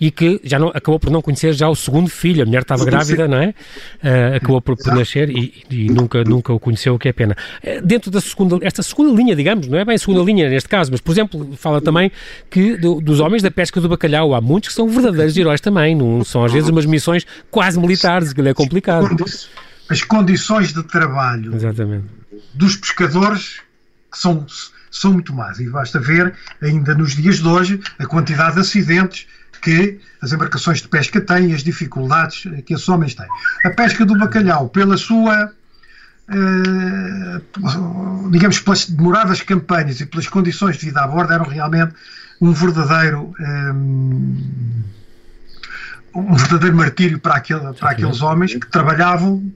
[0.00, 2.42] e que já não, acabou por não conhecer já o segundo filho.
[2.42, 3.48] A mulher estava grávida, não é?
[4.02, 7.36] Uh, acabou por, por nascer e, e, nunca, nunca o conheceu, o que é pena.
[7.62, 10.90] Uh, dentro da segunda, esta segunda linha, digamos, não é bem segunda linha neste caso,
[10.90, 12.10] mas, por exemplo, fala também
[12.50, 15.94] que do, dos homens da pesca do bacalhau, há muitos que são verdadeiros heróis também,
[15.94, 19.08] não são às vezes umas missões quase militares, que é complicado.
[19.88, 22.06] As condições de trabalho Exatamente.
[22.54, 23.60] dos pescadores
[24.12, 24.46] são,
[24.90, 29.26] são muito más e basta ver, ainda nos dias de hoje, a quantidade de acidentes
[29.64, 33.26] que as embarcações de pesca têm e as dificuldades que esses homens têm.
[33.64, 35.50] A pesca do bacalhau, pela sua,
[36.28, 37.40] eh,
[38.30, 41.94] digamos, pelas demoradas campanhas e pelas condições de vida a bordo, eram realmente
[42.42, 43.34] um verdadeiro.
[43.40, 43.72] Eh,
[46.14, 49.50] um verdadeiro martírio para, aquele, para aqueles homens que trabalhavam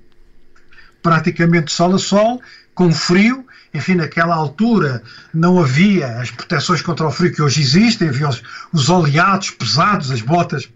[1.00, 2.42] praticamente sol a sol,
[2.74, 5.02] com frio enfim, naquela altura
[5.32, 10.10] não havia as proteções contra o frio que hoje existem, havia os, os oleados pesados,
[10.10, 10.68] as botas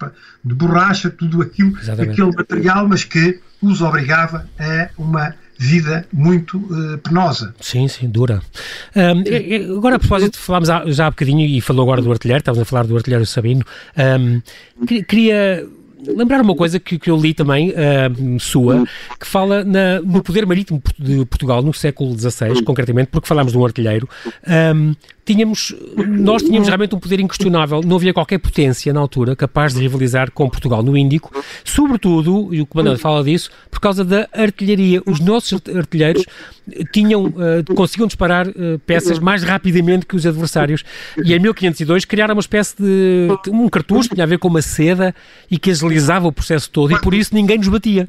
[0.44, 2.12] de borracha, tudo aquilo, Exatamente.
[2.12, 7.54] aquele material, mas que os obrigava a uma vida muito uh, penosa.
[7.60, 8.42] Sim, sim, dura.
[8.96, 12.68] Um, agora, a propósito, falámos já há bocadinho e falou agora do artilheiro, estávamos a
[12.68, 13.64] falar do artilheiro Sabino.
[13.96, 14.42] Um,
[15.06, 15.64] queria
[16.06, 18.84] lembrar uma coisa que, que eu li também, uh, sua,
[19.18, 23.58] que fala na, no poder marítimo de Portugal no século XVI, concretamente, porque falámos de
[23.58, 24.08] um artilheiro.
[24.74, 29.72] Um, tínhamos, nós tínhamos realmente um poder inquestionável, não havia qualquer potência na altura capaz
[29.74, 31.30] de rivalizar com Portugal no Índico,
[31.64, 35.02] sobretudo, e o comandante fala disso, por causa da artilharia.
[35.06, 36.24] Os nossos artilheiros
[36.92, 40.84] tinham, uh, conseguiam disparar uh, peças mais rapidamente que os adversários,
[41.24, 45.14] e em 1502 criaram uma espécie de, um cartucho, tinha a ver com uma seda,
[45.50, 48.08] e que agilizava o processo todo, e por isso ninguém nos batia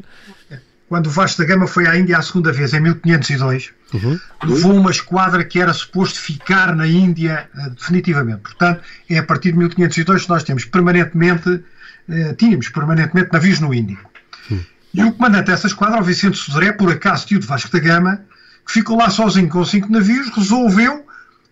[0.90, 4.20] quando o Vasco da Gama foi à Índia a segunda vez, em 1502, uhum.
[4.44, 8.42] levou uma esquadra que era suposto ficar na Índia uh, definitivamente.
[8.42, 13.74] Portanto, é a partir de 1502 que nós temos permanentemente, uh, tínhamos permanentemente navios no
[13.74, 14.10] Índico.
[14.50, 14.64] Uhum.
[14.94, 18.22] E o comandante dessa esquadra, o Vicente Sodré, por acaso tio de Vasco da Gama,
[18.66, 21.06] que ficou lá sozinho com cinco navios, resolveu,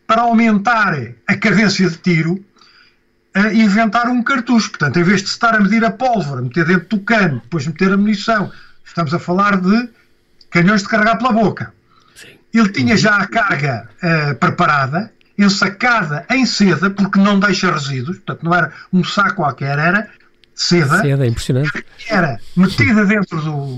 [0.06, 0.94] para aumentar
[1.26, 2.34] a cadência de tiro,
[3.36, 4.70] uh, inventar um cartucho.
[4.70, 7.92] Portanto, em vez de estar a medir a pólvora, meter dentro do cano, depois meter
[7.92, 8.52] a munição,
[8.92, 9.90] Estamos a falar de
[10.50, 11.74] canhões de carregar pela boca.
[12.14, 12.28] Sim.
[12.54, 18.44] Ele tinha já a carga uh, preparada, ensacada em seda, porque não deixa resíduos, portanto
[18.44, 20.10] não era um saco qualquer, era
[20.54, 21.02] seda.
[21.02, 21.86] Seda, é impressionante.
[22.10, 23.78] Era metida dentro do,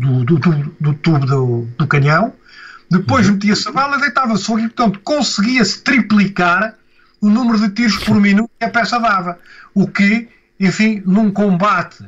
[0.00, 2.32] do, do, do, do tubo do, do canhão,
[2.90, 3.34] depois uhum.
[3.34, 6.74] metia-se a bala, deitava-se fogo e, portanto, conseguia-se triplicar
[7.20, 9.38] o número de tiros por minuto que a peça dava.
[9.72, 12.04] O que, enfim, num combate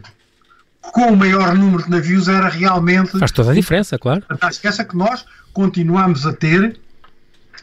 [0.80, 3.18] com o maior número de navios era realmente.
[3.18, 4.22] Faz toda a diferença, claro.
[4.28, 4.66] Fantástico.
[4.66, 6.78] Essa que nós continuamos a ter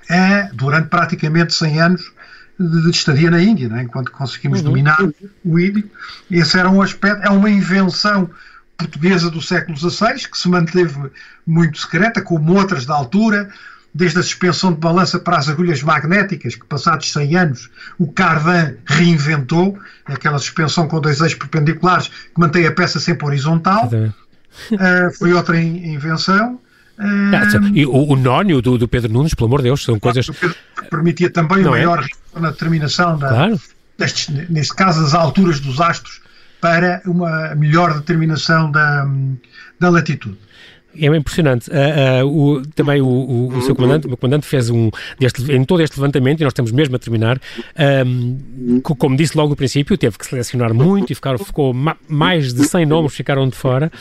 [0.10, 2.12] é, durante praticamente 100 anos
[2.60, 3.84] de, estadia na Índia, né?
[3.84, 4.66] enquanto conseguimos uhum.
[4.66, 4.98] dominar
[5.46, 5.90] o índio.
[6.30, 8.30] Esse era um aspecto, é uma invenção
[8.78, 11.10] portuguesa do século XVI que se manteve
[11.46, 13.50] muito secreta, como outras da altura
[13.98, 18.76] desde a suspensão de balança para as agulhas magnéticas, que passados 100 anos o Cardan
[18.86, 23.90] reinventou, aquela suspensão com dois eixos perpendiculares que mantém a peça sempre horizontal.
[24.72, 26.60] Uh, foi outra in invenção.
[27.00, 30.30] Uh, e o, o nónio do, do, Pedro Nunes, pelo amor de Deus, são coisas.
[30.90, 32.40] permitia também Não maior é?
[32.40, 33.62] na determinação, da, claro.
[33.98, 36.22] destes, neste caso, das alturas dos astros,
[36.62, 39.08] para uma melhor determinação da,
[39.80, 40.38] da latitude
[41.00, 41.70] é impressionante.
[41.70, 45.64] Uh, uh, o, também o, o, o, seu comandante, o comandante fez um, deste, em
[45.64, 47.40] todo este levantamento, e nós estamos mesmo a terminar,
[48.06, 52.54] um, como disse logo no princípio, teve que selecionar muito e ficar, ficou ma, mais
[52.54, 53.92] de 100 nomes ficaram de fora.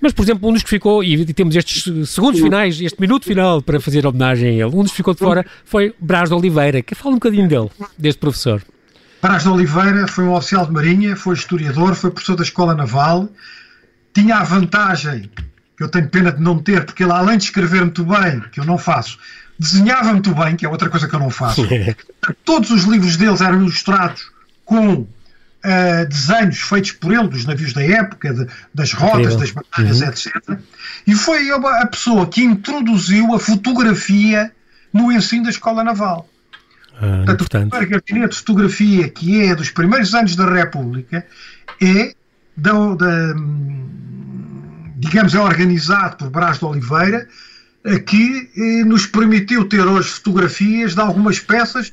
[0.00, 3.62] Mas, por exemplo, um dos que ficou, e temos estes segundos finais, este minuto final
[3.62, 6.82] para fazer homenagem a ele, um dos que ficou de fora foi Brás de Oliveira,
[6.82, 8.62] que fala um bocadinho dele, deste professor.
[9.20, 13.28] Brás de Oliveira foi um oficial de marinha, foi historiador, foi professor da Escola Naval,
[14.14, 15.30] tinha a vantagem
[15.76, 18.60] que eu tenho pena de não ter, porque ele, além de escrever muito bem, que
[18.60, 19.18] eu não faço,
[19.58, 21.66] desenhava muito bem, que é outra coisa que eu não faço.
[22.44, 24.30] Todos os livros deles eram ilustrados
[24.64, 24.92] com
[25.66, 30.08] uh, desenhos feitos por ele, dos navios da época, de, das rotas, das batalhas, uhum.
[30.08, 30.32] etc.
[31.06, 34.50] E foi a pessoa que introduziu a fotografia
[34.92, 36.28] no ensino da escola naval.
[36.98, 41.26] Ah, Portanto, o primeiro gabinete de fotografia, que é dos primeiros anos da República,
[41.82, 42.14] é
[42.56, 43.34] da, da
[44.96, 47.28] digamos, é organizado por Brás de Oliveira,
[48.06, 51.92] que eh, nos permitiu ter hoje fotografias de algumas peças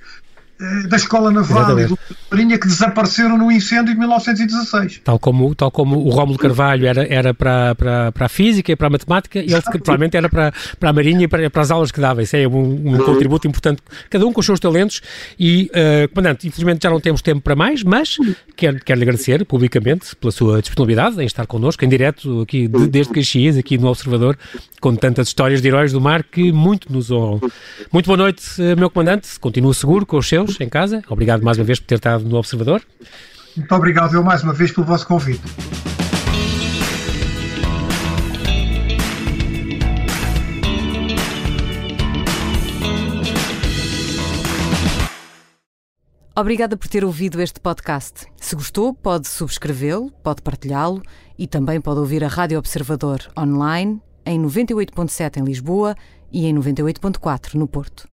[0.88, 1.94] da Escola Naval Exatamente.
[1.94, 5.02] e do Marinha que desapareceram no incêndio de 1916.
[5.04, 8.76] Tal como, tal como o Rómulo Carvalho era, era para, para, para a Física e
[8.76, 11.72] para a Matemática, e ele provavelmente era para, para a Marinha e para, para as
[11.72, 12.24] aulas que dava.
[12.24, 15.02] Isso é um, um contributo importante, cada um com os seus talentos.
[15.40, 18.18] E, uh, Comandante, infelizmente já não temos tempo para mais, mas
[18.56, 22.88] quero, quero lhe agradecer publicamente pela sua disponibilidade em estar connosco, em direto, aqui de,
[22.88, 24.38] desde Caxias, aqui no Observador,
[24.80, 27.42] com tantas histórias de heróis do mar que muito nos honram.
[27.92, 28.44] Muito boa noite,
[28.78, 29.40] meu Comandante.
[29.40, 31.02] Continua seguro com os seus em casa.
[31.08, 32.82] Obrigado mais uma vez por ter estado no Observador.
[33.56, 35.44] Muito obrigado eu mais uma vez pelo vosso convite.
[46.36, 48.26] Obrigada por ter ouvido este podcast.
[48.38, 51.04] Se gostou, pode subscrevê-lo, pode partilhá-lo
[51.38, 55.96] e também pode ouvir a Rádio Observador online em 98.7 em Lisboa
[56.32, 58.10] e em 98.4 no Porto.